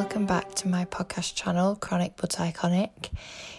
[0.00, 3.10] welcome back to my podcast channel, Chronic But Iconic.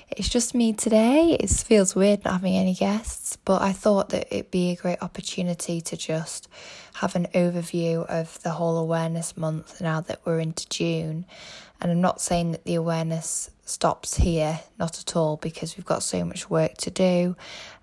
[0.10, 1.38] It's just me today.
[1.40, 5.04] It feels weird not having any guests, but I thought that it'd be a great
[5.04, 6.50] opportunity to just
[6.96, 11.28] have an overview of the whole awareness month now that we're into June.
[11.80, 16.02] And I'm not saying that the awareness stops here, not at all, because we've got
[16.02, 17.36] so much work to do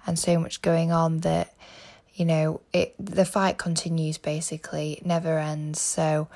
[0.04, 1.54] and so much going on that
[2.12, 6.26] you know it the fight continues basically it never ends so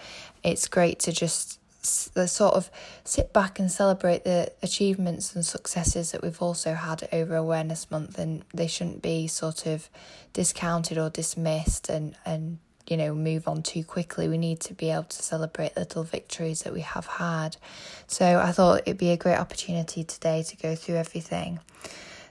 [0.44, 2.70] it's great to just sort of
[3.04, 8.18] sit back and celebrate the achievements and successes that we've also had over awareness month
[8.18, 9.88] and they shouldn't be sort of
[10.32, 14.28] discounted or dismissed and and you know move on too quickly.
[14.28, 17.56] We need to be able to celebrate little victories that we have had.
[18.06, 21.60] So i thought it'd be a great opportunity today to go through everything.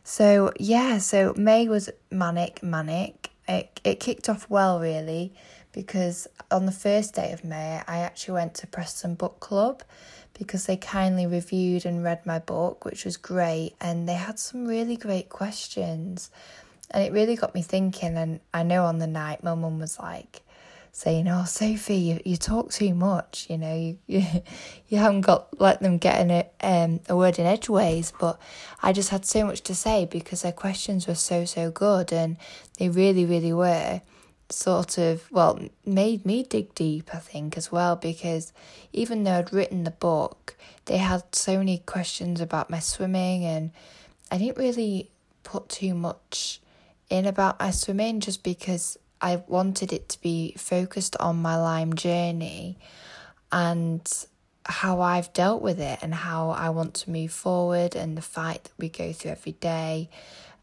[0.04, 3.30] So yeah so may was manic manic.
[3.48, 5.34] It, it kicked off well, really,
[5.72, 9.84] because on the first day of May, I actually went to Preston Book Club
[10.34, 14.66] because they kindly reviewed and read my book, which was great, and they had some
[14.66, 16.30] really great questions.
[16.90, 18.18] And it really got me thinking.
[18.18, 20.42] And I know on the night, my mum was like,
[20.92, 23.48] saying, "Oh, Sophie, you, you talk too much.
[23.50, 24.26] You know, you you,
[24.90, 28.40] you haven't got let them get in a um a word in edgeways." But
[28.82, 32.38] I just had so much to say because their questions were so so good, and
[32.78, 34.02] they really really were
[34.52, 37.10] sort of well made me dig deep.
[37.14, 38.54] I think as well because
[38.94, 43.72] even though I'd written the book, they had so many questions about my swimming, and
[44.32, 45.10] I didn't really
[45.44, 46.62] put too much
[47.10, 51.94] in about my swimming just because I wanted it to be focused on my Lyme
[51.94, 52.78] journey
[53.52, 54.02] and
[54.66, 58.66] how I've dealt with it and how I want to move forward and the fight
[58.66, 60.10] that we go through every day.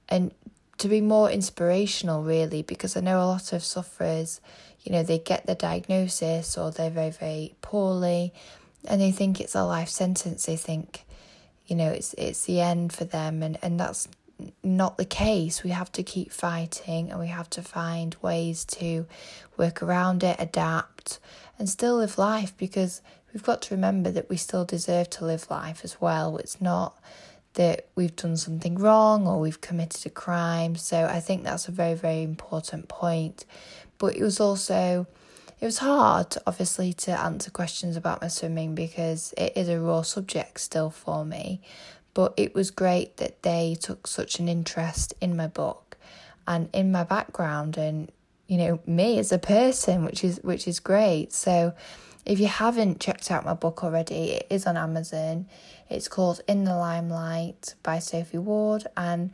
[0.08, 0.32] And
[0.78, 4.40] to be more inspirational, really, because I know a lot of sufferers,
[4.82, 8.32] you know, they get the diagnosis or they're very, very poorly
[8.84, 10.46] and they think it's a life sentence.
[10.46, 11.04] They think,
[11.66, 14.08] you know, it's it's the end for them and, and that's
[14.62, 15.64] not the case.
[15.64, 19.06] We have to keep fighting and we have to find ways to
[19.56, 21.18] work around it, adapt,
[21.58, 23.02] and still live life because
[23.32, 26.36] we've got to remember that we still deserve to live life as well.
[26.36, 26.96] It's not
[27.58, 30.76] that we've done something wrong or we've committed a crime.
[30.76, 33.44] So I think that's a very, very important point.
[33.98, 35.08] But it was also
[35.60, 40.02] it was hard obviously to answer questions about my swimming because it is a raw
[40.02, 41.60] subject still for me
[42.14, 45.96] but it was great that they took such an interest in my book
[46.46, 48.12] and in my background and
[48.46, 51.74] you know me as a person which is which is great so
[52.28, 55.46] if you haven't checked out my book already it is on amazon.
[55.90, 58.86] It's called in the limelight by sophie ward.
[58.96, 59.32] And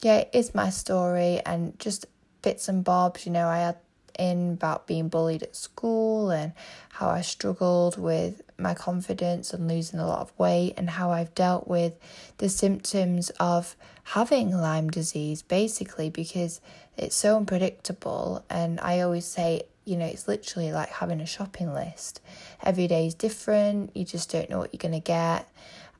[0.00, 2.06] yeah it is my story and just
[2.42, 3.76] bits and bobs you know i had
[4.18, 6.52] in about being bullied at school and
[6.90, 11.34] how I struggled with my confidence and losing a lot of weight and how I've
[11.34, 11.98] dealt with
[12.38, 16.60] the symptoms of having Lyme disease basically because
[16.96, 18.44] it's so unpredictable.
[18.48, 22.20] And I always say you know it's literally like having a shopping list.
[22.62, 23.96] Every day is different.
[23.96, 25.48] You just don't know what you're going to get.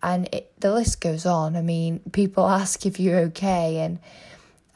[0.02, 1.56] And it, the list goes on.
[1.56, 3.98] I mean people ask if you're okay and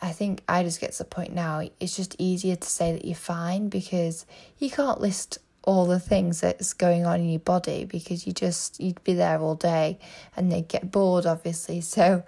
[0.00, 3.04] I think I just get to the point now, it's just easier to say that
[3.04, 4.26] you're fine because
[4.58, 8.80] you can't list all the things that's going on in your body because you just,
[8.80, 9.98] you'd be there all day
[10.36, 11.80] and they'd get bored, obviously.
[11.98, 12.22] So,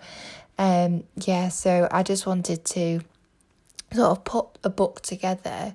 [0.58, 3.00] um, yeah, so I just wanted to
[3.92, 5.74] sort of put a book together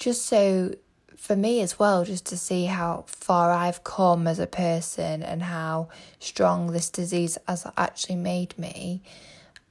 [0.00, 0.74] just so
[1.16, 5.42] for me as well, just to see how far I've come as a person and
[5.42, 9.02] how strong this disease has actually made me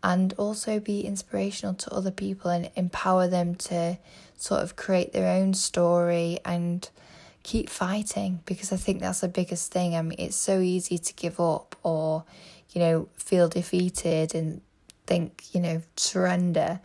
[0.03, 3.97] and also be inspirational to other people and empower them to
[4.37, 6.87] sort of create their own story and
[7.41, 9.95] keep fighting because I think that's the biggest thing.
[9.95, 12.25] I mean, it's so easy to give up or,
[12.69, 14.61] you know, feel defeated and
[15.07, 16.79] think, you know, surrender.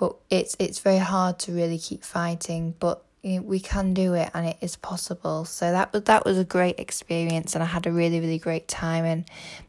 [0.00, 2.74] But it's it's very hard to really keep fighting.
[2.80, 5.44] But we can do it and it is possible.
[5.44, 8.66] So that was that was a great experience and I had a really really great
[8.66, 9.24] time and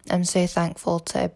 [0.10, 1.32] I'm so thankful to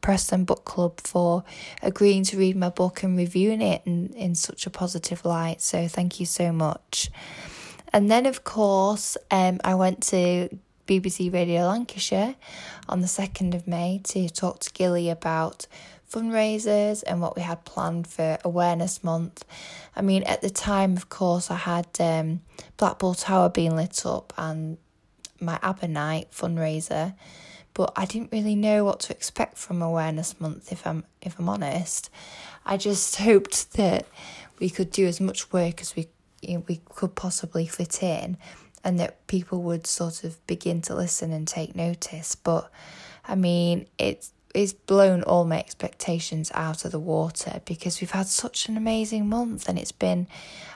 [0.00, 1.44] Preston Book Club for
[1.82, 5.60] agreeing to read my book and reviewing it in, in such a positive light.
[5.60, 7.10] So thank you so much.
[7.92, 10.48] And then, of course, um, I went to
[10.86, 12.36] BBC Radio Lancashire
[12.88, 15.66] on the 2nd of May to talk to Gilly about
[16.10, 19.44] fundraisers and what we had planned for Awareness Month.
[19.94, 22.40] I mean, at the time, of course, I had um,
[22.76, 24.78] Blackpool Tower being lit up and
[25.40, 27.14] my ABBA Night fundraiser
[27.74, 31.48] but I didn't really know what to expect from Awareness Month if I'm if I'm
[31.48, 32.10] honest.
[32.64, 34.06] I just hoped that
[34.58, 36.08] we could do as much work as we
[36.42, 38.38] you know, we could possibly fit in
[38.82, 42.34] and that people would sort of begin to listen and take notice.
[42.34, 42.70] But
[43.28, 48.26] I mean, it's it's blown all my expectations out of the water because we've had
[48.26, 50.26] such an amazing month and it's been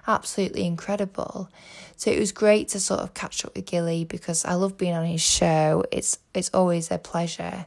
[0.06, 1.48] absolutely incredible.
[1.96, 4.94] So it was great to sort of catch up with Gilly because I love being
[4.94, 5.84] on his show.
[5.90, 7.66] It's it's always a pleasure.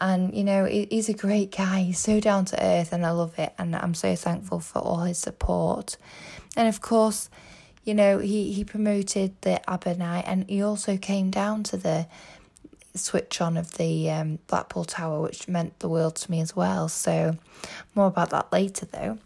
[0.00, 1.82] And you know, he's a great guy.
[1.82, 5.00] He's so down to earth and I love it and I'm so thankful for all
[5.00, 5.96] his support.
[6.56, 7.28] And of course,
[7.84, 12.06] you know, he, he promoted the ABBA night and he also came down to the
[12.96, 16.88] switch on of the um, Blackpool Tower, which meant the world to me as well.
[16.88, 17.36] So,
[17.94, 19.18] more about that later though.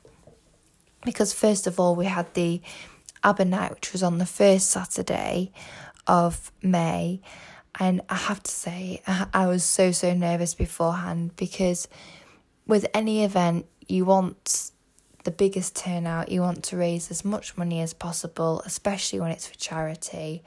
[1.05, 2.61] Because, first of all, we had the
[3.25, 5.53] ABBA night, which was on the first Saturday
[6.07, 7.21] of May.
[7.79, 11.89] And I have to say, I was so, so nervous beforehand because
[12.67, 14.71] with any event, you want
[15.25, 19.47] the biggest turnout, you want to raise as much money as possible, especially when it's
[19.47, 20.43] for charity.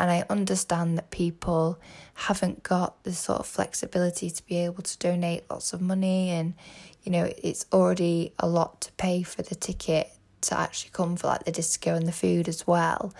[0.00, 1.78] And I understand that people
[2.14, 6.54] haven't got the sort of flexibility to be able to donate lots of money, and
[7.02, 10.10] you know, it's already a lot to pay for the ticket
[10.40, 13.12] to actually come for like the disco and the food as well.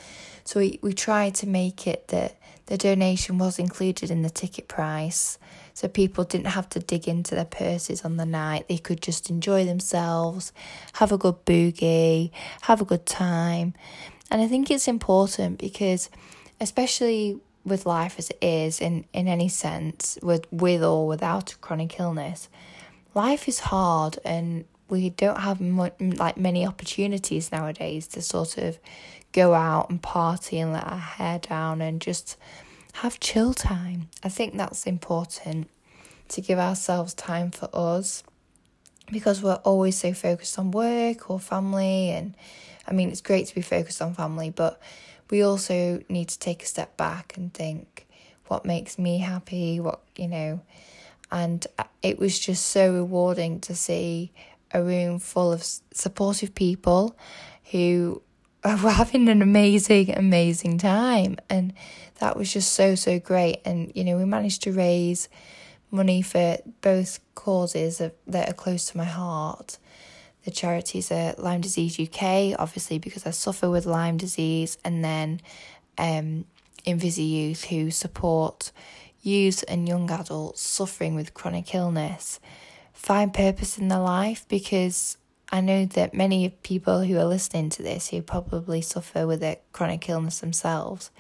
[0.45, 4.67] So we, we tried to make it that the donation was included in the ticket
[4.67, 5.39] price.
[5.75, 8.69] So people didn't have to dig into their purses on the night.
[8.69, 10.55] They could just enjoy themselves,
[10.95, 12.31] have a good boogie,
[12.63, 13.75] have a good time.
[14.31, 16.09] And I think it's important because
[16.61, 21.57] especially with life as it is in, in any sense, with with or without a
[21.57, 22.49] chronic illness,
[23.15, 28.79] life is hard and we don't have like many opportunities nowadays to sort of
[29.33, 32.37] go out and party and let our hair down and just
[32.95, 34.09] have chill time.
[34.25, 35.69] I think that's important
[36.29, 38.25] to give ourselves time for us
[39.11, 42.35] because we're always so focused on work or family and
[42.87, 44.81] I mean it's great to be focused on family but
[45.31, 48.07] we also need to take a step back and think
[48.49, 50.61] what makes me happy, what, you know,
[51.31, 54.33] and uh, it was just so rewarding to see
[54.73, 55.63] a room full of
[55.93, 57.17] supportive people
[57.71, 58.23] who
[58.65, 61.37] were having an amazing, amazing time.
[61.49, 61.73] And
[62.19, 63.61] that was just so, so great.
[63.65, 65.29] And, you know, we managed to raise
[65.91, 69.79] money for both causes that are close to my heart.
[70.45, 75.41] The charities are Lyme Disease UK, obviously, because I suffer with Lyme disease, and then
[75.99, 76.47] um,
[76.87, 78.73] Invisi Youth, who support
[79.23, 82.41] youth and young adults suffering with chronic illness
[83.01, 85.17] find purpose in their life because
[85.51, 89.59] I know that many people who are listening to this who probably suffer with a
[89.73, 91.11] chronic illness themselves,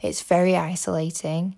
[0.00, 1.56] it's very isolating.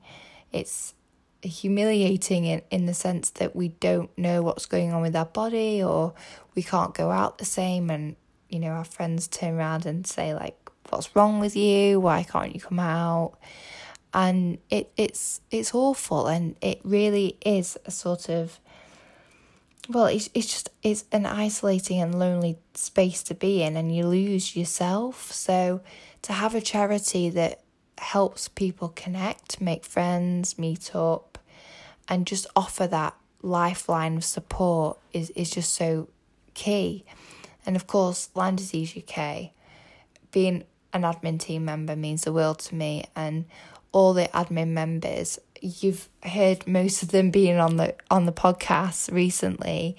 [0.50, 0.94] It's
[1.42, 5.82] humiliating in, in the sense that we don't know what's going on with our body
[5.82, 6.14] or
[6.60, 8.16] we can't go out the same and
[8.50, 10.58] you know our friends turn around and say like
[10.90, 11.98] what's wrong with you?
[11.98, 13.38] Why can't you come out?
[14.12, 18.60] And it it's it's awful and it really is a sort of
[19.88, 24.06] well it's, it's just it's an isolating and lonely space to be in and you
[24.06, 25.32] lose yourself.
[25.32, 25.80] So
[26.20, 27.62] to have a charity that
[27.96, 31.38] helps people connect make friends meet up
[32.06, 36.08] and just offer that lifeline of support is, is just so
[36.54, 37.04] key
[37.64, 39.50] and of course lyme disease uk
[40.30, 43.04] being an admin team member means the world to me.
[43.14, 43.44] And
[43.92, 49.12] all the admin members you've heard most of them being on the on the podcast
[49.12, 49.94] recently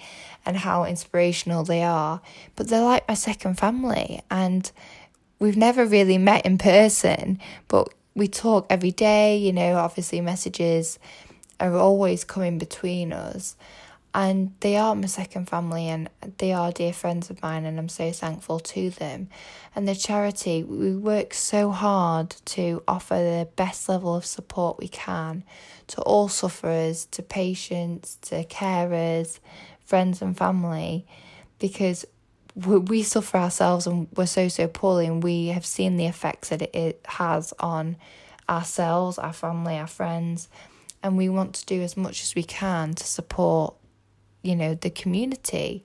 [0.45, 2.21] and how inspirational they are.
[2.55, 4.21] But they're like my second family.
[4.31, 4.71] And
[5.39, 10.99] we've never really met in person but we talk every day you know obviously messages
[11.59, 13.55] are always coming between us
[14.13, 17.89] and they are my second family and they are dear friends of mine and I'm
[17.89, 19.29] so thankful to them.
[19.73, 24.89] And the charity, we work so hard to offer the best level of support we
[24.89, 25.43] can
[25.87, 29.39] to all sufferers, to patients, to carers,
[29.85, 31.05] friends and family
[31.59, 32.05] because
[32.55, 36.61] we suffer ourselves and we're so so poorly and we have seen the effects that
[36.75, 37.95] it has on
[38.49, 40.49] ourselves, our family, our friends
[41.03, 43.75] and we want to do as much as we can to support
[44.41, 45.83] you know, the community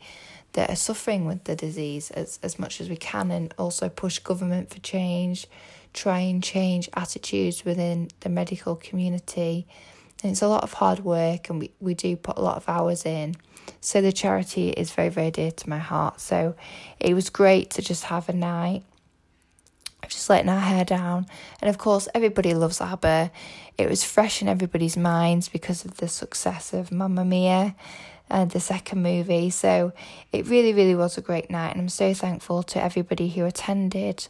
[0.56, 4.18] that are suffering with the disease as, as much as we can and also push
[4.18, 5.46] government for change,
[5.92, 9.66] try and change attitudes within the medical community.
[10.22, 12.68] And it's a lot of hard work and we, we do put a lot of
[12.68, 13.36] hours in.
[13.80, 16.20] So the charity is very, very dear to my heart.
[16.20, 16.54] So
[16.98, 18.82] it was great to just have a night
[20.02, 21.26] of just letting our hair down.
[21.60, 23.30] And of course, everybody loves ABBA.
[23.76, 27.74] It was fresh in everybody's minds because of the success of Mamma Mia
[28.30, 29.50] uh, the second movie.
[29.50, 29.92] So
[30.32, 34.28] it really, really was a great night, and I'm so thankful to everybody who attended.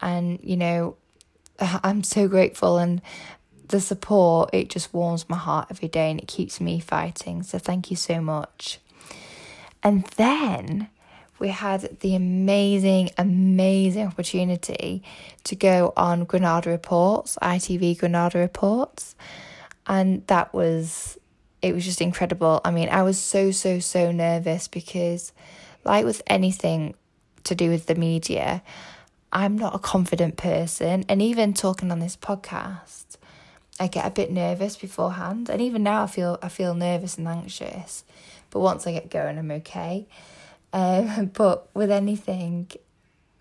[0.00, 0.96] And you know,
[1.58, 3.02] I'm so grateful and
[3.70, 7.42] the support, it just warms my heart every day and it keeps me fighting.
[7.42, 8.80] So thank you so much.
[9.82, 10.88] And then
[11.38, 15.02] we had the amazing, amazing opportunity
[15.44, 19.14] to go on Granada Reports, ITV Granada Reports.
[19.86, 21.18] And that was,
[21.62, 22.60] it was just incredible.
[22.64, 25.32] I mean, I was so, so, so nervous because,
[25.84, 26.94] like with anything
[27.44, 28.62] to do with the media,
[29.32, 31.04] I'm not a confident person.
[31.08, 33.16] And even talking on this podcast,
[33.78, 35.48] I get a bit nervous beforehand.
[35.48, 38.04] And even now I feel I feel nervous and anxious.
[38.50, 40.06] But once I get going I'm okay.
[40.72, 42.70] Um, but with anything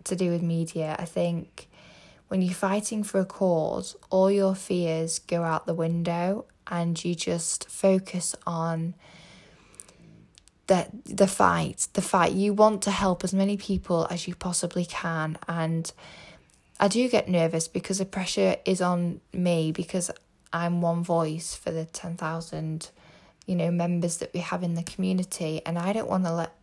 [0.06, 1.68] to do with media, I think
[2.28, 7.16] when you're fighting for a cause, all your fears go out the window and you
[7.16, 8.94] just focus on
[10.68, 12.32] the the fight, the fight.
[12.34, 15.92] You want to help as many people as you possibly can, and
[16.80, 20.12] I do get nervous because the pressure is on me because
[20.54, 22.90] I'm one voice for the ten thousand,
[23.46, 26.54] you know, members that we have in the community, and I don't want to let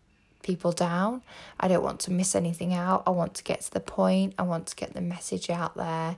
[0.43, 1.23] people down.
[1.59, 3.03] I don't want to miss anything out.
[3.07, 4.35] I want to get to the point.
[4.39, 6.17] I want to get the message out there.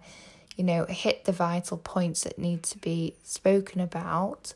[0.59, 4.53] You know, hit the vital points that need to be spoken about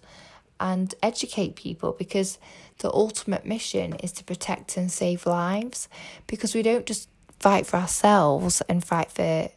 [0.60, 2.38] and educate people because
[2.78, 5.88] the ultimate mission is to protect and save lives
[6.26, 9.48] because we don't just fight for ourselves and fight for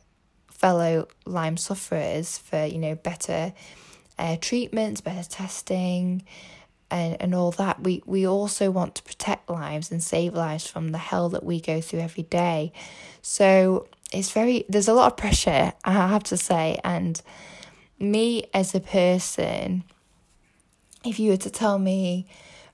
[0.49, 3.53] fellow Lyme sufferers for you know better
[4.17, 6.23] uh, treatments, better testing,
[6.89, 7.83] and, and all that.
[7.83, 11.59] We we also want to protect lives and save lives from the hell that we
[11.59, 12.71] go through every day.
[13.21, 17.22] So it's very there's a lot of pressure, I have to say, and
[18.00, 19.84] me as a person
[21.05, 22.25] if you were to tell me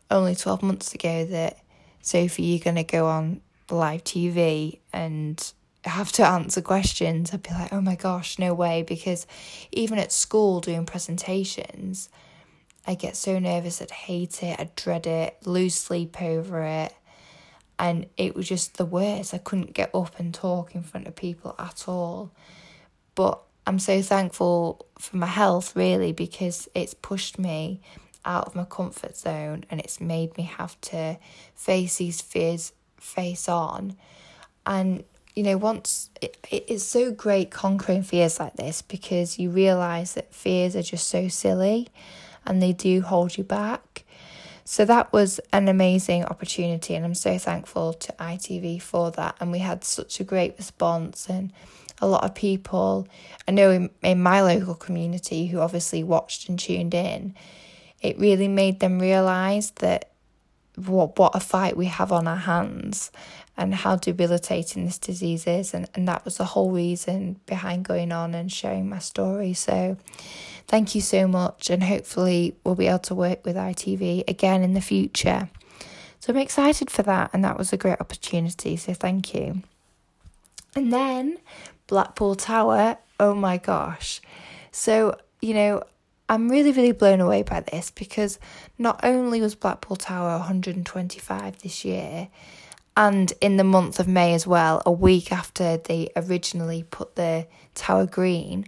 [0.10, 1.58] only 12 months ago that
[2.02, 7.52] Sophie, you're going to go on live TV and have to answer questions, I'd be
[7.52, 8.84] like, oh my gosh, no way.
[8.84, 9.26] Because
[9.72, 12.10] even at school doing presentations,
[12.86, 16.94] I get so nervous, I'd hate it, I'd dread it, lose sleep over it.
[17.82, 19.34] And it was just the worst.
[19.34, 22.32] I couldn't get up and talk in front of people at all.
[23.16, 27.82] But I'm so thankful for my health, really, because it's pushed me
[28.24, 31.18] out of my comfort zone and it's made me have to
[31.56, 33.96] face these fears face on
[34.66, 35.04] and
[35.36, 40.14] you know once it, it is so great conquering fears like this because you realize
[40.14, 41.88] that fears are just so silly
[42.46, 44.04] and they do hold you back
[44.64, 49.36] so that was an amazing opportunity and i'm so thankful to itv for that.
[49.40, 51.52] And we had such a great response and
[52.00, 53.08] a lot of people
[53.48, 57.36] i know in, in my local community who obviously watched and tuned in
[58.02, 60.12] it really made them realize that
[60.76, 63.12] what what a fight we have on our hands
[63.62, 68.12] and how debilitating this disease is and, and that was the whole reason behind going
[68.12, 69.54] on and sharing my story.
[69.54, 69.98] So
[70.68, 74.74] thank you so much and hopefully we'll be able to work with ITV again in
[74.74, 75.50] the future.
[76.20, 79.62] So I'm excited for that and that was a great opportunity so thank you.
[80.76, 81.38] And then
[81.88, 84.22] Blackpool Tower oh my gosh.
[84.72, 85.84] So you know
[86.32, 88.40] I'm really, really blown away by this because
[88.78, 92.30] not only was Blackpool Tower 125 this year,
[92.96, 97.48] and in the month of May as well, a week after they originally put the
[97.74, 98.66] tower green,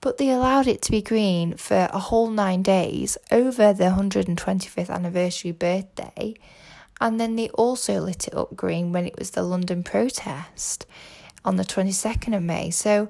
[0.00, 4.90] but they allowed it to be green for a whole nine days over the 125th
[4.90, 6.34] anniversary birthday.
[7.00, 10.86] And then they also lit it up green when it was the London protest
[11.44, 12.70] on the 22nd of May.
[12.70, 13.08] So,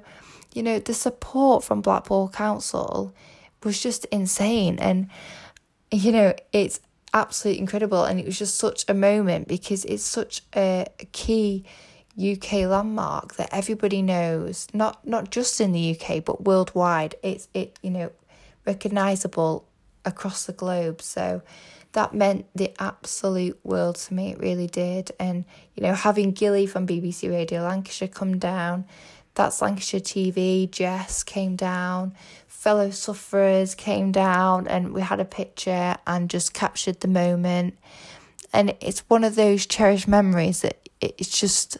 [0.53, 3.13] you know, the support from Blackpool Council
[3.63, 4.79] was just insane.
[4.79, 5.09] And,
[5.91, 6.79] you know, it's
[7.13, 8.03] absolutely incredible.
[8.03, 11.63] And it was just such a moment because it's such a, key
[12.17, 17.15] UK landmark that everybody knows, not not just in the UK but worldwide.
[17.23, 18.11] It's it you know
[18.65, 19.67] recognizable
[20.05, 21.01] across the globe.
[21.01, 21.41] So
[21.93, 24.31] that meant the absolute world to me.
[24.31, 25.11] It really did.
[25.19, 28.85] And you know having Gilly from BBC Radio Lancashire come down,
[29.33, 30.69] that's Lancashire TV.
[30.69, 32.13] Jess came down
[32.63, 37.77] fellow sufferers came down and we had a picture and just captured the moment.
[38.53, 41.77] And it's one of those cherished memories that it's just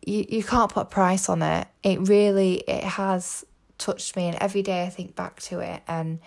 [0.00, 1.68] you, you can't put a price on it.
[1.82, 3.44] It really it has
[3.76, 6.20] touched me and every day I think back to it and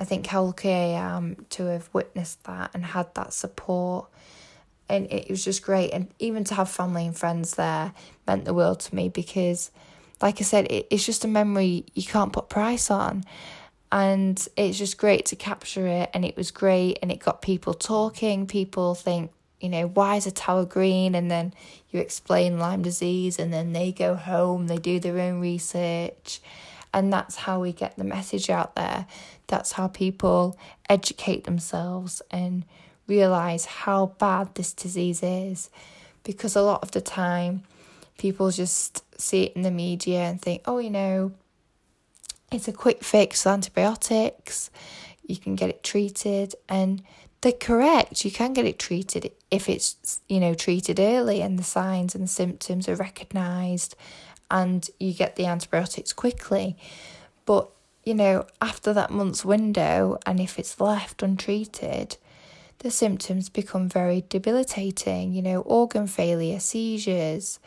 [0.00, 4.08] I think how lucky I am to have witnessed that and had that support.
[4.88, 5.90] And it was just great.
[5.90, 7.92] And even to have family and friends there
[8.26, 9.70] meant the world to me because
[10.24, 13.24] like I said, it, it's just a memory you can't put price on.
[13.92, 16.10] And it's just great to capture it.
[16.14, 16.98] And it was great.
[17.02, 18.46] And it got people talking.
[18.46, 21.14] People think, you know, why is a tower green?
[21.14, 21.52] And then
[21.90, 26.40] you explain Lyme disease, and then they go home, they do their own research.
[26.94, 29.06] And that's how we get the message out there.
[29.46, 32.64] That's how people educate themselves and
[33.06, 35.68] realize how bad this disease is.
[36.22, 37.64] Because a lot of the time,
[38.18, 41.32] people just see it in the media and think, oh, you know,
[42.52, 44.70] it's a quick fix antibiotics,
[45.26, 46.54] you can get it treated.
[46.68, 47.02] And
[47.40, 48.24] they're correct.
[48.24, 52.24] You can get it treated if it's, you know, treated early and the signs and
[52.24, 53.94] the symptoms are recognised
[54.50, 56.76] and you get the antibiotics quickly.
[57.44, 57.68] But,
[58.02, 62.16] you know, after that month's window and if it's left untreated,
[62.78, 67.58] the symptoms become very debilitating, you know, organ failure, seizures,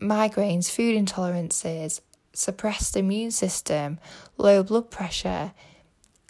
[0.00, 2.00] migraines, food intolerances,
[2.32, 3.98] suppressed immune system,
[4.36, 5.52] low blood pressure,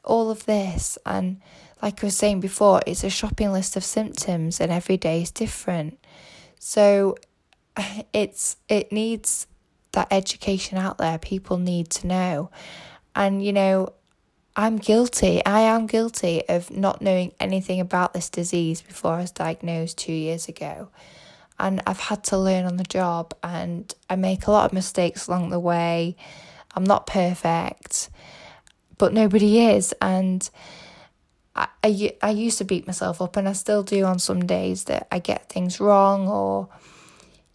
[0.04, 0.98] all of this.
[1.04, 1.40] And
[1.82, 5.30] like I was saying before, it's a shopping list of symptoms and every day is
[5.30, 5.98] different.
[6.58, 7.16] So
[8.12, 9.46] it's it needs
[9.92, 11.18] that education out there.
[11.18, 12.50] People need to know.
[13.14, 13.92] And you know,
[14.54, 15.44] I'm guilty.
[15.44, 20.12] I am guilty of not knowing anything about this disease before I was diagnosed 2
[20.12, 20.88] years ago.
[21.58, 25.26] And I've had to learn on the job and I make a lot of mistakes
[25.26, 26.16] along the way.
[26.74, 28.10] I'm not perfect,
[28.98, 30.48] but nobody is and
[31.56, 34.84] I, I, I used to beat myself up and I still do on some days
[34.84, 36.68] that I get things wrong or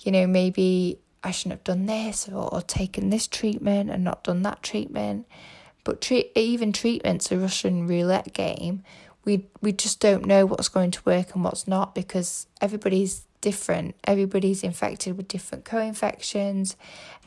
[0.03, 4.23] you know maybe I shouldn't have done this or, or taken this treatment and not
[4.23, 5.27] done that treatment
[5.83, 8.83] but treat, even treatment's a Russian roulette game
[9.23, 13.95] we we just don't know what's going to work and what's not because everybody's different
[14.03, 16.75] everybody's infected with different co-infections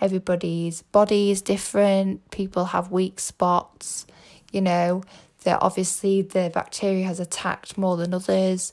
[0.00, 4.06] everybody's body is different people have weak spots
[4.52, 5.02] you know
[5.44, 8.73] that obviously the bacteria has attacked more than others.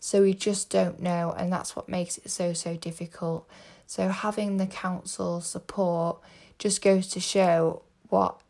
[0.00, 3.48] So we just don't know, and that's what makes it so, so difficult.
[3.86, 6.18] So having the council support
[6.58, 8.40] just goes to show what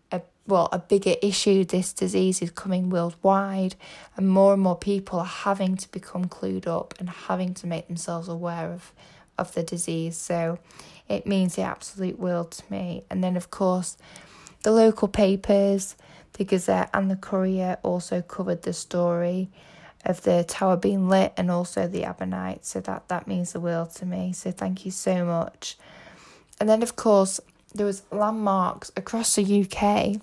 [0.47, 3.77] well a bigger issue this disease is coming worldwide,
[4.17, 7.87] and more and more people are having to become clued up and having to make
[7.87, 8.93] themselves aware of
[9.39, 10.17] of the disease.
[10.17, 10.59] So
[11.09, 13.05] it means the absolute world to me.
[13.11, 13.97] And then of course
[14.63, 15.97] the local papers
[16.35, 19.51] the Gazette and the Courier also covered the story
[20.05, 22.65] of the tower being lit and also the ABBA night.
[22.65, 24.33] So that, that means the world to me.
[24.33, 25.77] So thank you so much.
[26.59, 27.39] And then of course
[27.75, 30.21] there was landmarks across the UK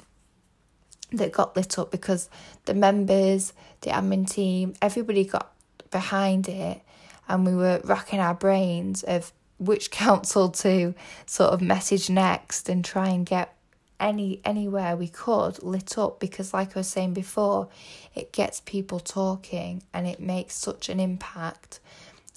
[1.12, 2.30] that got lit up because
[2.66, 5.52] the members, the admin team, everybody got
[5.92, 6.82] behind it
[7.28, 10.94] and we were racking our brains of which council to
[11.26, 13.56] sort of message next and try and get
[14.00, 17.68] any anywhere we could lit up because like I was saying before
[18.16, 21.80] it gets people talking and it makes such an impact.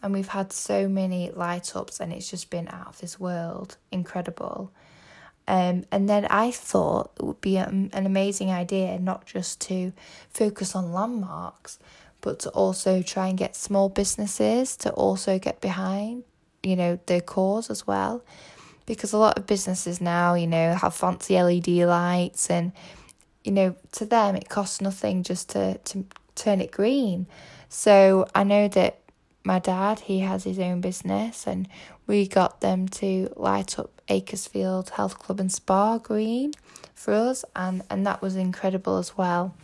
[0.02, 3.76] And we've had so many light ups and it's just been out of this world.
[3.92, 4.72] Incredible
[5.48, 9.92] um, and then I thought it would be an amazing idea not just to
[10.30, 11.78] focus on landmarks
[12.20, 16.24] but to also try and get small businesses to also get behind
[16.62, 18.22] you know the cause as well
[18.86, 22.72] because a lot of businesses now, you know, have fancy LED lights and
[23.44, 27.26] you know, to them it costs nothing just to, to turn it green.
[27.68, 29.00] So I know that
[29.44, 31.68] my dad, he has his own business and
[32.06, 36.52] we got them to light up Acresfield Health Club and Spa green
[36.94, 39.54] for us and, and that was incredible as well.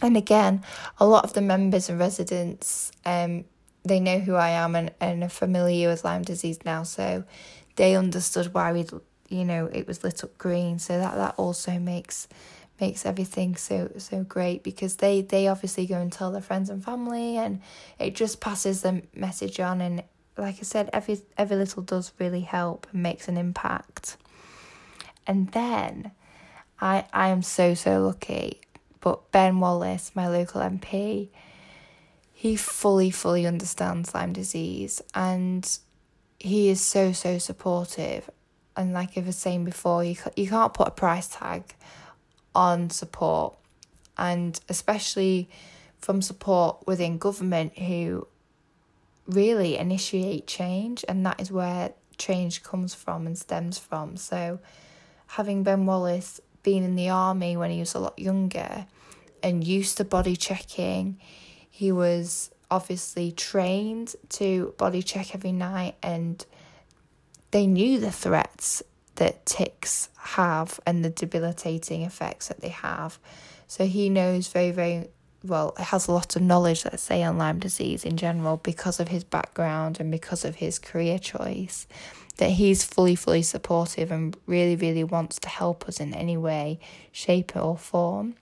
[0.00, 0.62] And again,
[0.98, 3.44] a lot of the members and residents um
[3.84, 7.24] they know who I am and, and are familiar with Lyme disease now, so
[7.76, 8.86] they understood why we
[9.28, 12.28] you know it was lit up green so that that also makes
[12.80, 16.84] makes everything so so great because they they obviously go and tell their friends and
[16.84, 17.60] family and
[17.98, 20.02] it just passes the message on and
[20.38, 24.16] like I said every every little does really help and makes an impact.
[25.26, 26.12] And then
[26.80, 28.60] I I am so so lucky
[29.00, 31.28] but Ben Wallace my local MP
[32.32, 35.78] he fully fully understands Lyme disease and
[36.38, 38.30] he is so so supportive.
[38.76, 41.74] And like I was saying before you you can't put a price tag
[42.54, 43.54] on support.
[44.16, 45.48] And especially
[45.98, 48.26] from support within government who
[49.28, 54.58] really initiate change and that is where change comes from and stems from so
[55.28, 58.86] having Ben Wallace been in the army when he was a lot younger
[59.42, 61.18] and used to body checking
[61.70, 66.44] he was obviously trained to body check every night and
[67.50, 68.82] they knew the threats
[69.18, 73.18] that ticks have and the debilitating effects that they have.
[73.66, 75.08] So he knows very, very
[75.44, 79.08] well, has a lot of knowledge, let's say, on Lyme disease in general because of
[79.08, 81.86] his background and because of his career choice,
[82.38, 86.80] that he's fully, fully supportive and really, really wants to help us in any way,
[87.12, 88.34] shape, or form.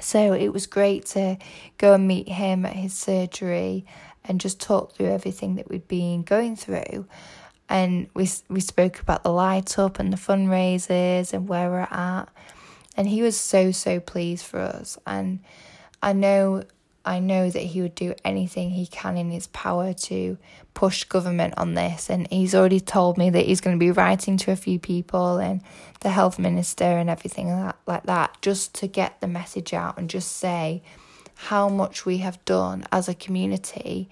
[0.00, 1.38] So it was great to
[1.78, 3.84] go and meet him at his surgery
[4.24, 7.06] and just talk through everything that we'd been going through.
[7.68, 12.26] And we we spoke about the light up and the fundraisers and where we're at.
[12.96, 14.98] And he was so so pleased for us.
[15.06, 15.40] And
[16.04, 16.64] I know
[17.06, 20.38] I know that he would do anything he can in his power to
[20.72, 22.08] push government on this.
[22.08, 25.38] And he's already told me that he's going to be writing to a few people
[25.38, 25.60] and
[26.00, 30.36] the health minister and everything like that, just to get the message out and just
[30.36, 30.82] say
[31.34, 34.08] how much we have done as a community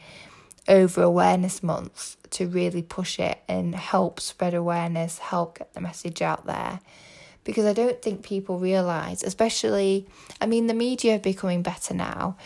[0.69, 6.21] over awareness month to really push it and help spread awareness, help get the message
[6.21, 6.81] out there.
[7.45, 10.07] Because I don't think people realise, especially,
[10.41, 12.37] I mean, the media are becoming better now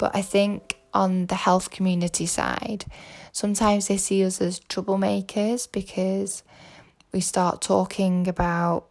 [0.00, 2.86] but I think on the health community side,
[3.32, 6.42] sometimes they see us as troublemakers because
[7.12, 8.86] we start talking about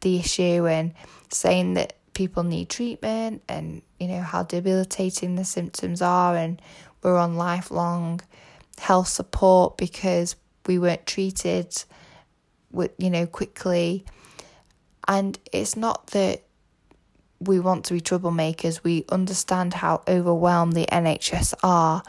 [0.00, 0.94] the issue and
[1.30, 6.62] saying that people need treatment and you know how debilitating the symptoms are and
[7.02, 8.22] we're on lifelong
[8.78, 10.34] health support because
[10.66, 11.84] we weren't treated
[12.72, 14.04] with you know quickly
[15.08, 16.42] and it's not that
[17.40, 18.84] we want to be troublemakers.
[18.84, 22.02] We understand how overwhelmed the NHS are.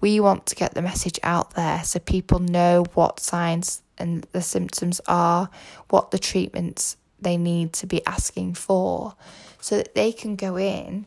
[0.00, 4.42] We want to get the message out there so people know what signs and the
[4.42, 5.50] symptoms are,
[5.90, 9.14] what the treatments they need to be asking for,
[9.60, 11.04] so that they can go in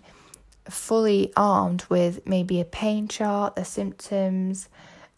[0.69, 4.69] fully armed with maybe a pain chart, the symptoms,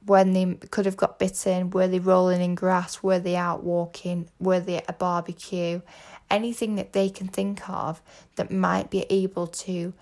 [0.06, 4.30] when they could have got bitten, were they rolling in grass, were they out walking,
[4.40, 5.82] were they at a barbecue,
[6.30, 8.02] anything that they can think of
[8.36, 9.94] that might be able to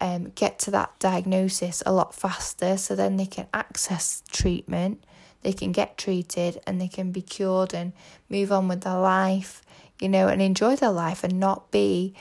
[0.00, 5.04] um, get to that diagnosis a lot faster so then they can access treatment,
[5.42, 7.92] they can get treated, and they can be cured and
[8.28, 9.62] move on with their life,
[10.00, 12.14] you know, and enjoy their life and not be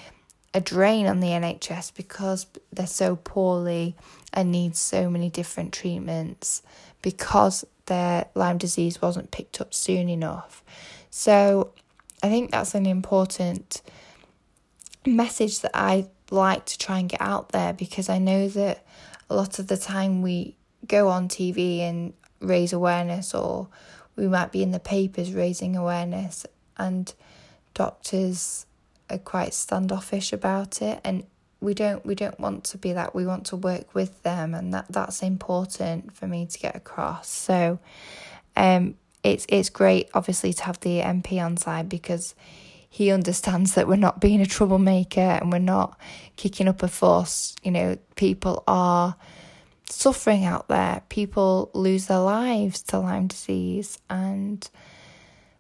[0.54, 3.96] a drain on the NHS because they're so poorly
[4.34, 6.64] and need so many different treatments
[7.02, 10.64] because their Lyme disease wasn't picked up soon enough.
[11.10, 11.72] So
[12.22, 13.82] I think that's an important
[15.06, 18.86] message that I like to try and get out there because I know that
[19.30, 20.56] a lot of the time we
[20.86, 23.68] go on TV and raise awareness, or
[24.16, 26.46] we might be in the papers raising awareness,
[26.78, 27.14] and
[27.74, 28.66] doctors
[29.10, 31.26] are quite standoffish about it and
[31.62, 33.14] we don't we don't want to be that.
[33.14, 37.28] We want to work with them and that that's important for me to get across.
[37.28, 37.80] So
[38.56, 42.36] um it's it's great obviously to have the MP on side because
[42.90, 45.98] he understands that we're not being a troublemaker and we're not
[46.36, 47.56] kicking up a fuss.
[47.62, 49.16] You know, people are
[49.90, 51.04] suffering out there.
[51.10, 54.68] People lose their lives to Lyme disease, and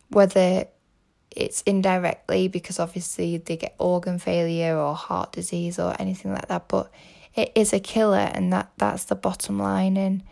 [0.10, 0.68] whether
[1.30, 6.68] it's indirectly because obviously they get organ failure or heart disease or anything like that,
[6.68, 6.92] but
[7.36, 9.98] it is a killer, and that that's the bottom line.
[9.98, 10.24] And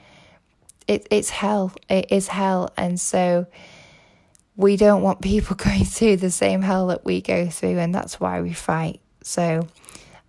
[0.87, 1.73] it, it's hell.
[1.89, 2.71] It is hell.
[2.77, 3.45] And so
[4.55, 8.19] we don't want people going through the same hell that we go through, and that's
[8.19, 8.99] why we fight.
[9.21, 9.67] So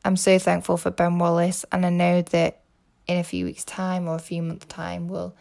[0.04, 2.60] I'm so thankful for Ben Wallace, and I know that
[3.06, 5.34] in a few weeks' time or a few months' time, we'll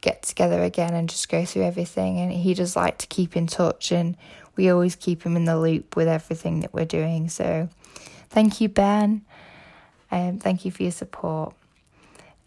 [0.00, 2.18] get together again and just go through everything.
[2.18, 4.16] And he does like to keep in touch, and
[4.56, 7.28] we always keep him in the loop with everything that we're doing.
[7.28, 7.68] So
[8.30, 9.22] thank you, Ben.
[10.10, 11.54] Um, thank you for your support.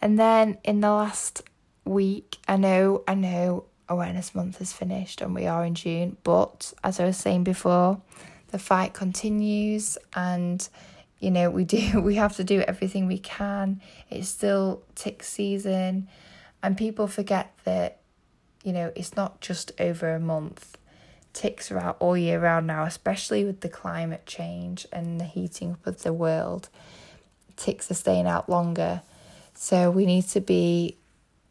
[0.02, 1.42] And then in the last
[1.86, 2.38] week.
[2.48, 7.00] I know, I know awareness month is finished and we are in June, but as
[7.00, 8.02] I was saying before,
[8.50, 10.68] the fight continues and
[11.20, 13.82] you know, we do we have to do everything we can.
[14.10, 16.08] It's still tick season
[16.62, 18.00] and people forget that
[18.64, 20.78] you know, it's not just over a month.
[21.34, 25.74] Ticks are out all year round now, especially with the climate change and the heating
[25.74, 26.70] up of the world.
[27.58, 29.04] Ticks are staying out longer.
[29.54, 30.98] So we need to be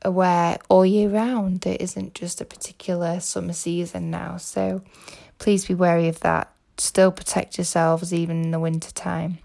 [0.04, 1.66] aware all year round.
[1.66, 4.36] It isn't just a particular summer season now.
[4.36, 4.82] So
[5.38, 6.52] please be wary of that.
[6.76, 9.38] Still protect yourselves even in the winter time.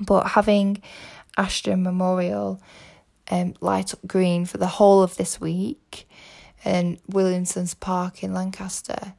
[0.00, 0.82] But having
[1.36, 2.60] Ashton Memorial
[3.30, 6.08] um, light up green for the whole of this week
[6.64, 9.14] and Williamson's Park in Lancaster,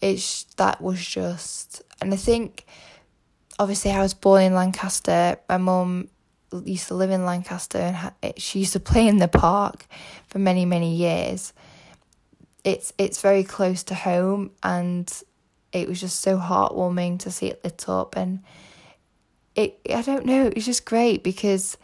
[0.00, 2.66] it's that was just and I think
[3.58, 5.38] obviously I was born in Lancaster.
[5.48, 6.08] My mum
[6.64, 9.86] used to live in Lancaster and she used to play in the park
[10.26, 11.52] for many many years.
[12.64, 15.10] It's it's very close to home and
[15.72, 18.40] it was just so heartwarming to see it lit up and
[19.54, 21.76] it I don't know, it was just great because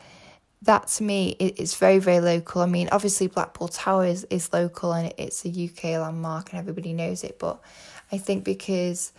[0.62, 2.62] that to me it's very very local.
[2.62, 6.92] I mean, obviously Blackpool Tower is, is local and it's a UK landmark and everybody
[6.92, 7.60] knows it, but
[8.12, 9.12] I think because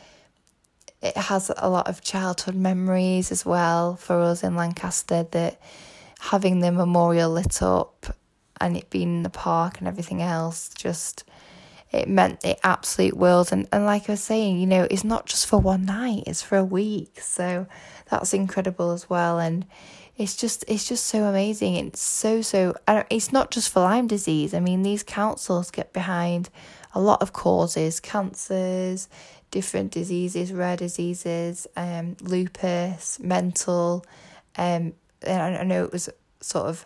[1.02, 5.60] it has a lot of childhood memories as well for us in Lancaster that
[6.20, 8.16] having the memorial lit up
[8.60, 11.24] and it being in the park and everything else just
[11.92, 15.26] it meant the absolute world and, and like I was saying, you know, it's not
[15.26, 17.22] just for one night, it's for a week.
[17.22, 17.66] So
[18.10, 19.66] that's incredible as well and
[20.18, 21.76] it's just it's just so amazing.
[21.76, 22.76] It's so so
[23.10, 24.54] it's not just for Lyme disease.
[24.54, 26.50] I mean, these councils get behind
[26.94, 29.08] a lot of causes, cancers,
[29.52, 34.06] different diseases, rare diseases, um, lupus, mental.
[34.58, 36.10] Um, and I know it was
[36.42, 36.86] sort of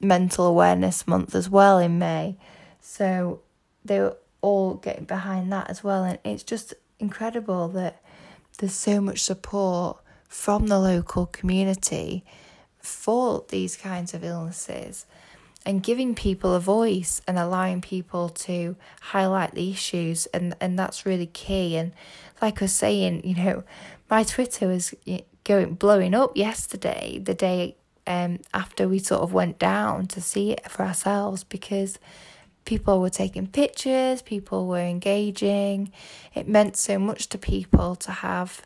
[0.00, 2.36] mental awareness month as well in May,
[2.80, 3.40] so
[3.84, 8.02] they were all getting behind that as well, and it's just incredible that
[8.58, 12.24] there's so much support from the local community
[12.78, 15.06] for these kinds of illnesses
[15.66, 21.06] and giving people a voice and allowing people to highlight the issues and and that's
[21.06, 21.76] really key.
[21.76, 21.92] And
[22.42, 23.64] like I was saying you know
[24.10, 24.94] my Twitter was
[25.44, 30.52] going blowing up yesterday the day um after we sort of went down to see
[30.52, 31.98] it for ourselves because
[32.64, 35.90] people were taking pictures people were engaging.
[36.34, 38.62] It meant so much to people to have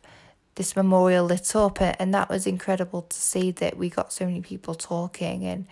[0.55, 4.41] this memorial lit up and that was incredible to see that we got so many
[4.41, 5.65] people talking and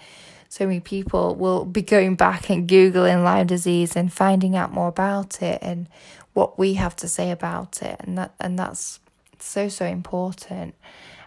[0.50, 4.88] so many people will be going back and Googling Lyme disease and finding out more
[4.88, 5.88] about it and
[6.34, 7.98] what we have to say about it.
[8.00, 9.00] And that and that's
[9.40, 10.76] so, so important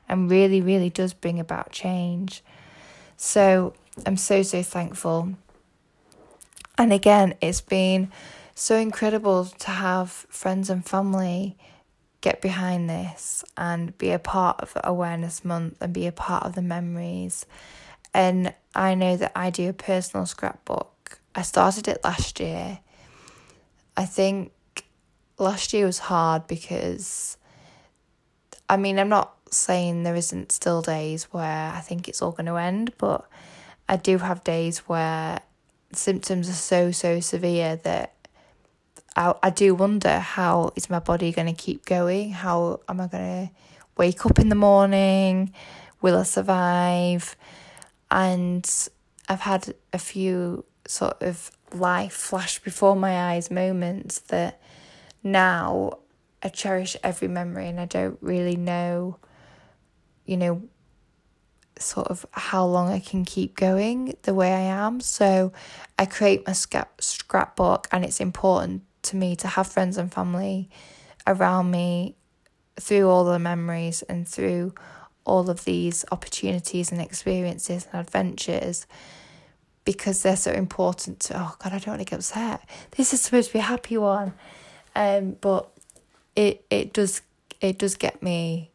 [0.08, 2.42] and really, really does bring about change.
[3.16, 3.74] So
[4.06, 5.34] I'm so, so thankful.
[6.76, 8.10] And again, it's been
[8.54, 11.56] so incredible to have friends and family
[12.20, 16.54] get behind this and be a part of Awareness Month and be a part of
[16.54, 17.46] the memories
[18.14, 21.20] and I know that I do a personal scrapbook.
[21.34, 22.80] I started it last year.
[23.96, 24.52] I think
[25.38, 27.36] last year was hard because,
[28.68, 32.46] I mean, I'm not saying there isn't still days where I think it's all going
[32.46, 33.28] to end, but
[33.88, 35.40] I do have days where
[35.92, 38.14] symptoms are so, so severe that
[39.16, 42.30] I, I do wonder how is my body going to keep going?
[42.30, 43.54] How am I going to
[43.96, 45.52] wake up in the morning?
[46.00, 47.36] Will I survive?
[48.10, 48.88] And
[49.28, 54.60] I've had a few sort of life flash before my eyes moments that
[55.22, 55.98] now
[56.42, 59.18] I cherish every memory and I don't really know,
[60.24, 60.62] you know,
[61.78, 65.00] sort of how long I can keep going the way I am.
[65.00, 65.52] So
[65.98, 70.68] I create my scrap scrapbook and it's important to me to have friends and family
[71.26, 72.16] around me
[72.78, 74.74] through all the memories and through
[75.24, 78.86] all of these opportunities and experiences and adventures
[79.84, 82.68] because they're so important to oh god I don't want to get upset.
[82.92, 84.34] This is supposed to be a happy one.
[84.94, 85.70] Um but
[86.36, 87.22] it it does
[87.60, 88.70] it does get me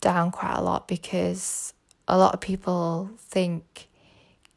[0.00, 1.74] down quite a lot because
[2.06, 3.88] a lot of people think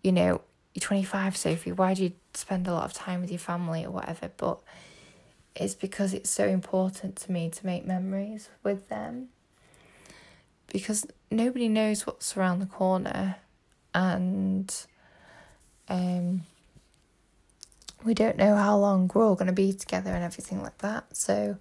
[0.03, 0.41] you know
[0.73, 3.91] you're 25 Sophie why do you spend a lot of time with your family or
[3.91, 4.31] whatever?
[4.37, 4.59] But
[5.55, 9.29] it's because it's so important to me to make memories with them.
[10.67, 13.37] Because nobody knows what's around the corner
[13.93, 14.85] and
[15.89, 16.43] um,
[18.03, 21.15] we don't know how long we're all going to be together and everything like that.
[21.15, 21.57] So,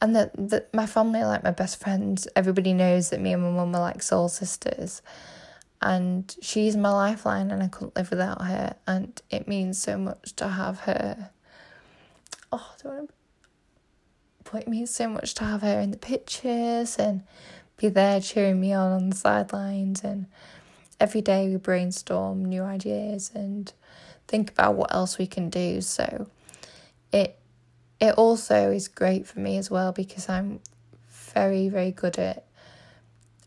[0.00, 2.28] and that that my family are like my best friends.
[2.36, 5.02] Everybody knows that me and my mum are like soul sisters,
[5.80, 8.76] and she's my lifeline, and I couldn't live without her.
[8.86, 11.30] And it means so much to have her.
[12.52, 13.14] Oh, I don't want to.
[14.52, 17.22] It means so much to have her in the pictures and
[17.80, 20.04] be there cheering me on on the sidelines.
[20.04, 20.26] And
[21.00, 23.72] every day we brainstorm new ideas and
[24.28, 25.80] think about what else we can do.
[25.80, 26.28] So
[27.12, 27.38] it
[27.98, 30.60] it also is great for me as well because I'm
[31.08, 32.44] very very good at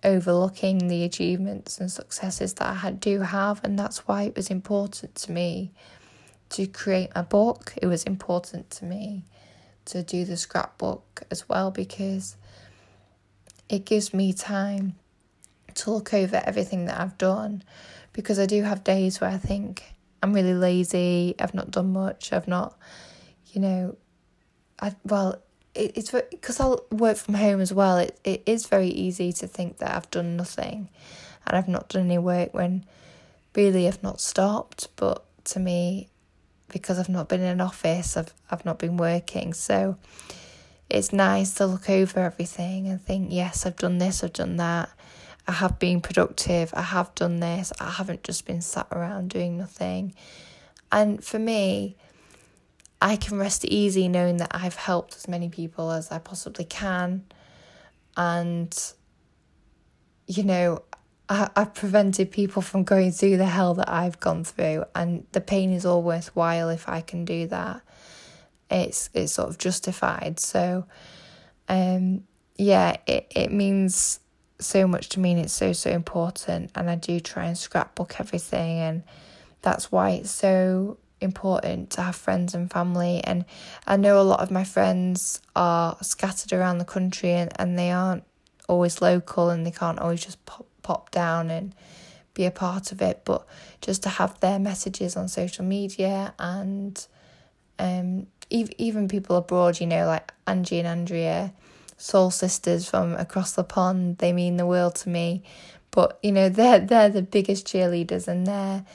[0.04, 5.16] overlooking the achievements and successes that I do have and that's why it was important
[5.16, 5.72] to me
[6.50, 7.74] to create a book.
[7.82, 9.24] It was important to me
[9.86, 12.36] to do the scrapbook as well because
[13.70, 14.96] it gives me time
[15.76, 17.64] to look over everything that I've done
[18.14, 19.84] because I do have days where I think
[20.22, 22.78] I'm really lazy, I've not done much, I've not,
[23.52, 23.98] you know,
[24.80, 25.42] I well,
[25.76, 27.98] it, it's because I'll work from home as well.
[27.98, 30.90] It it is very easy to think that I've done nothing,
[31.46, 32.86] and I've not done any work when
[33.56, 34.90] really I've not stopped.
[34.96, 36.10] But to me,
[36.70, 39.98] because I've not been in an office, I've I've not been working, so
[40.90, 44.90] it's nice to look over everything and think, yes, I've done this, I've done that.
[45.48, 49.58] I have been productive, I have done this, I haven't just been sat around doing
[49.58, 50.14] nothing.
[50.92, 51.98] And for me,
[53.02, 57.26] I can rest easy knowing that I've helped as many people as I possibly can.
[58.16, 58.94] And,
[60.28, 60.84] you know,
[61.28, 64.86] I, I've prevented people from going through the hell that I've gone through.
[64.96, 67.82] And the pain is all worthwhile if I can do that.
[68.70, 70.40] It's it's sort of justified.
[70.40, 70.86] So
[71.68, 72.24] um
[72.56, 74.20] yeah, it, it means
[74.60, 78.20] so much to me and it's so so important and I do try and scrapbook
[78.20, 79.04] everything and
[79.62, 83.46] that's why it's so important to have friends and family and
[83.88, 87.92] I know a lot of my friends are scattered around the country and, and they
[87.92, 88.24] aren't
[88.68, 91.74] always local and they can't always just pop, pop down and
[92.34, 93.46] be a part of it but
[93.82, 97.08] just to have their messages on social media and
[97.80, 101.54] um even people abroad you know like Angie and Andrea
[102.04, 104.18] soul sisters from across the pond.
[104.18, 105.42] They mean the world to me.
[105.92, 108.86] But you know, they're they're the biggest cheerleaders and they're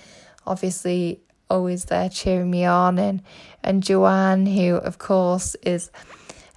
[0.46, 3.22] obviously always there cheering me on and
[3.62, 5.90] and Joanne who of course is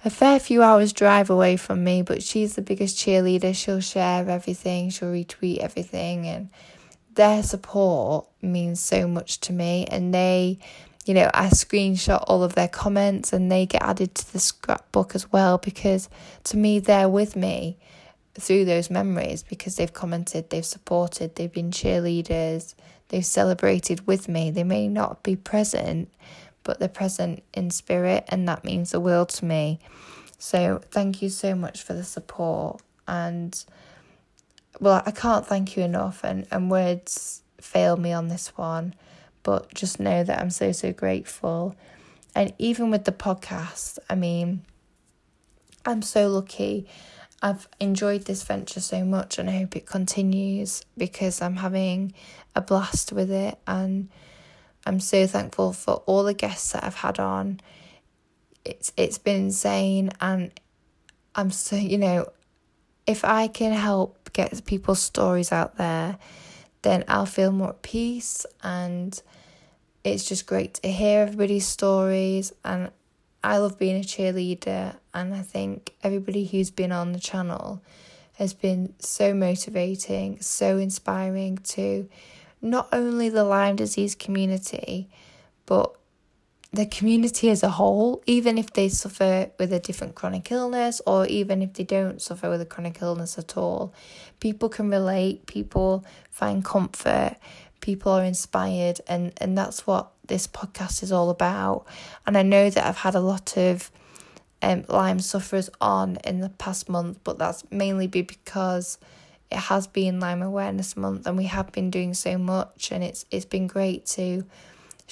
[0.04, 3.54] a fair few hours drive away from me, but she's the biggest cheerleader.
[3.54, 6.50] She'll share everything, she'll retweet everything and
[7.14, 10.58] their support means so much to me and they
[11.04, 15.14] you know, I screenshot all of their comments and they get added to the scrapbook
[15.14, 16.08] as well because
[16.44, 17.76] to me, they're with me
[18.34, 22.74] through those memories because they've commented, they've supported, they've been cheerleaders,
[23.08, 24.50] they've celebrated with me.
[24.50, 26.08] They may not be present,
[26.62, 29.80] but they're present in spirit, and that means the world to me.
[30.38, 32.80] So, thank you so much for the support.
[33.06, 33.62] And
[34.80, 38.94] well, I can't thank you enough, and, and words fail me on this one
[39.42, 41.76] but just know that I'm so, so grateful.
[42.34, 44.62] And even with the podcast, I mean,
[45.84, 46.86] I'm so lucky.
[47.42, 52.14] I've enjoyed this venture so much and I hope it continues because I'm having
[52.54, 54.08] a blast with it and
[54.86, 57.60] I'm so thankful for all the guests that I've had on.
[58.64, 60.52] It's it's been insane and
[61.34, 62.28] I'm so you know
[63.08, 66.18] if I can help get people's stories out there
[66.82, 69.20] then I'll feel more at peace and
[70.04, 72.90] it's just great to hear everybody's stories and
[73.44, 77.82] I love being a cheerleader and I think everybody who's been on the channel
[78.34, 82.08] has been so motivating, so inspiring to
[82.60, 85.08] not only the Lyme disease community,
[85.66, 85.94] but
[86.72, 91.26] the community as a whole, even if they suffer with a different chronic illness or
[91.26, 93.92] even if they don't suffer with a chronic illness at all,
[94.40, 97.36] people can relate, people find comfort,
[97.82, 101.86] people are inspired, and, and that's what this podcast is all about.
[102.26, 103.90] And I know that I've had a lot of
[104.62, 108.96] um, Lyme sufferers on in the past month, but that's mainly because
[109.50, 113.26] it has been Lyme Awareness Month and we have been doing so much, and it's
[113.30, 114.46] it's been great to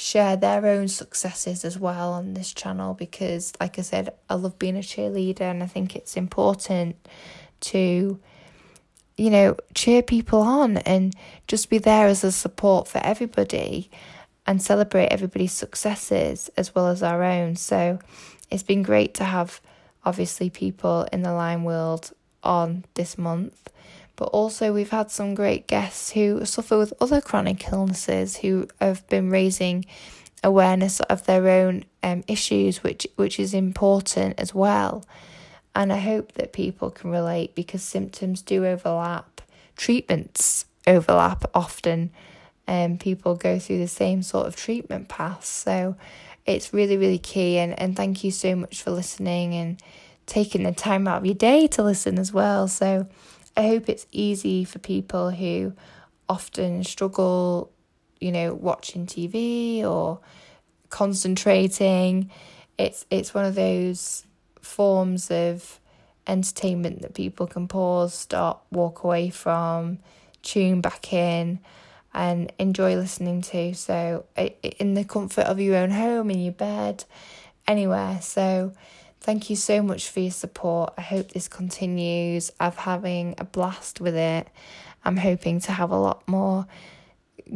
[0.00, 4.58] share their own successes as well on this channel because like I said I love
[4.58, 6.96] being a cheerleader and I think it's important
[7.60, 8.18] to
[9.18, 11.14] you know cheer people on and
[11.46, 13.90] just be there as a support for everybody
[14.46, 17.56] and celebrate everybody's successes as well as our own.
[17.56, 17.98] So
[18.50, 19.60] it's been great to have
[20.02, 23.68] obviously people in the Lyme world on this month
[24.20, 29.08] but also we've had some great guests who suffer with other chronic illnesses who have
[29.08, 29.86] been raising
[30.44, 35.06] awareness of their own um, issues, which which is important as well.
[35.74, 39.40] And I hope that people can relate because symptoms do overlap,
[39.74, 42.10] treatments overlap often,
[42.66, 45.48] and um, people go through the same sort of treatment paths.
[45.48, 45.96] So
[46.44, 47.56] it's really, really key.
[47.56, 49.82] And, and thank you so much for listening and
[50.26, 52.68] taking the time out of your day to listen as well.
[52.68, 53.06] So
[53.56, 55.74] I hope it's easy for people who
[56.28, 57.72] often struggle,
[58.20, 60.20] you know, watching TV or
[60.88, 62.30] concentrating.
[62.78, 64.24] It's it's one of those
[64.60, 65.80] forms of
[66.26, 69.98] entertainment that people can pause, stop, walk away from,
[70.42, 71.60] tune back in
[72.14, 73.74] and enjoy listening to.
[73.74, 74.24] So,
[74.62, 77.04] in the comfort of your own home, in your bed,
[77.66, 78.20] anywhere.
[78.20, 78.72] So,
[79.20, 80.94] Thank you so much for your support.
[80.96, 82.50] I hope this continues.
[82.58, 84.48] I'm having a blast with it.
[85.04, 86.66] I'm hoping to have a lot more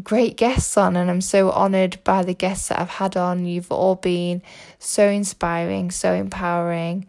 [0.03, 3.47] great guests on, and I'm so honoured by the guests that I've had on.
[3.47, 4.43] You've all been
[4.79, 7.07] so inspiring, so empowering,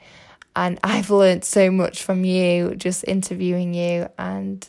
[0.56, 4.08] and I've learned so much from you just interviewing you.
[4.18, 4.68] And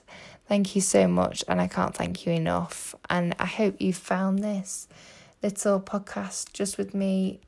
[0.49, 2.95] thank you so much, and I can't thank you enough.
[3.09, 4.89] And I hope you found this
[5.43, 7.41] little podcast just with me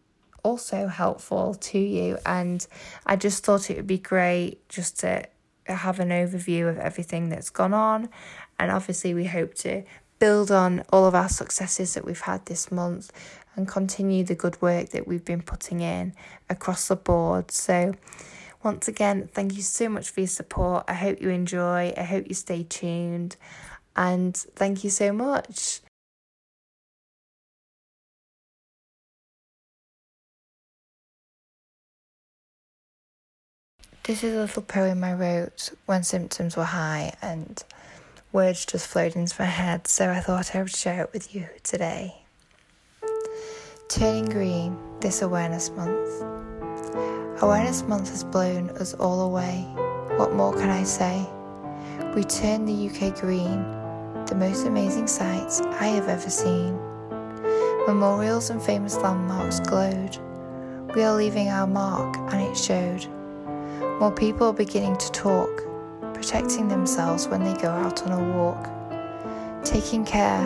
[0.48, 2.18] also helpful to you.
[2.24, 2.66] And
[3.06, 5.26] I just thought it would be great just to
[5.66, 8.08] have an overview of everything that's gone on.
[8.58, 9.84] And obviously, we hope to
[10.18, 13.12] build on all of our successes that we've had this month
[13.54, 16.14] and continue the good work that we've been putting in
[16.48, 17.50] across the board.
[17.50, 17.94] So,
[18.62, 20.84] once again, thank you so much for your support.
[20.88, 21.92] I hope you enjoy.
[21.96, 23.36] I hope you stay tuned.
[23.94, 25.80] And thank you so much.
[34.08, 37.62] This is a little poem I wrote when symptoms were high and
[38.32, 41.46] words just flowed into my head, so I thought I would share it with you
[41.62, 42.22] today.
[43.90, 46.22] Turning green this awareness month.
[47.42, 49.66] Awareness month has blown us all away.
[50.16, 51.26] What more can I say?
[52.14, 53.60] We turn the UK green,
[54.24, 56.78] the most amazing sights I have ever seen.
[57.86, 60.16] Memorials and famous landmarks glowed.
[60.94, 63.06] We are leaving our mark, and it showed.
[64.00, 65.64] More people are beginning to talk,
[66.14, 68.70] protecting themselves when they go out on a walk.
[69.64, 70.40] Taking care,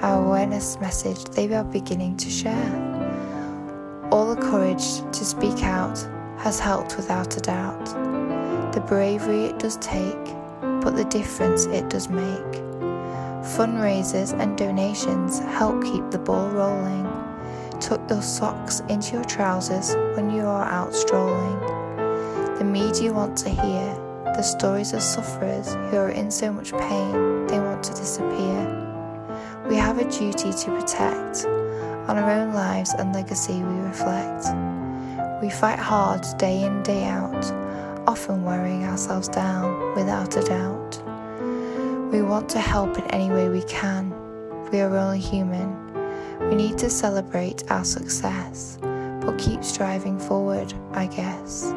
[0.00, 4.08] our awareness message they are beginning to share.
[4.10, 5.98] All the courage to speak out
[6.38, 7.84] has helped without a doubt.
[8.72, 10.24] The bravery it does take,
[10.62, 12.52] but the difference it does make.
[13.58, 17.04] Fundraisers and donations help keep the ball rolling.
[17.80, 21.67] Tuck your socks into your trousers when you are out strolling.
[22.58, 23.94] The media want to hear
[24.24, 28.88] the stories of sufferers who are in so much pain they want to disappear.
[29.68, 31.44] We have a duty to protect.
[32.08, 34.46] On our own lives and legacy, we reflect.
[35.40, 37.44] We fight hard day in, day out,
[38.08, 41.00] often wearing ourselves down without a doubt.
[42.10, 44.10] We want to help in any way we can.
[44.72, 45.76] We are only human.
[46.48, 51.72] We need to celebrate our success, but keep striving forward, I guess.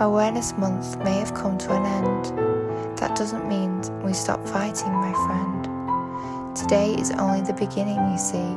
[0.00, 2.96] Awareness Month may have come to an end.
[2.96, 6.56] That doesn't mean we stop fighting, my friend.
[6.56, 8.56] Today is only the beginning, you see.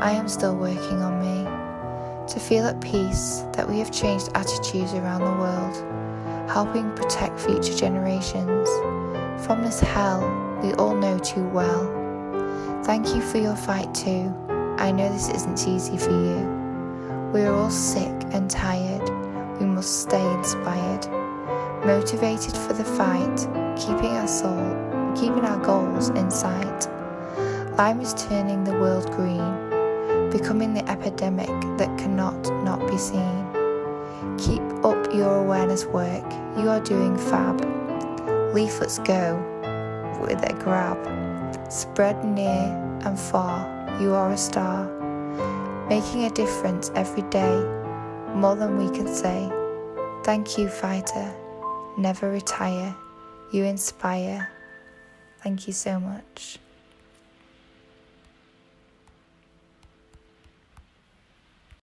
[0.00, 1.44] I am still working on me.
[2.32, 7.76] To feel at peace that we have changed attitudes around the world, helping protect future
[7.76, 8.68] generations
[9.46, 10.20] from this hell
[10.60, 12.82] we all know too well.
[12.82, 14.34] Thank you for your fight too.
[14.76, 17.30] I know this isn't easy for you.
[17.32, 19.07] We are all sick and tired
[19.82, 21.06] stay inspired,
[21.84, 23.36] motivated for the fight,
[23.76, 26.88] keeping our soul, keeping our goals in sight.
[27.76, 31.48] Lyme is turning the world green, becoming the epidemic
[31.78, 33.46] that cannot not be seen.
[34.36, 36.24] Keep up your awareness work,
[36.56, 37.60] you are doing fab.
[38.54, 39.36] Leaflets go
[40.20, 40.98] with a grab.
[41.70, 42.64] Spread near
[43.04, 43.66] and far,
[44.00, 44.86] you are a star,
[45.88, 47.56] making a difference every day
[48.34, 49.50] more than we can say.
[50.28, 51.34] Thank you, fighter.
[51.96, 52.94] Never retire.
[53.50, 54.50] You inspire.
[55.42, 56.58] Thank you so much.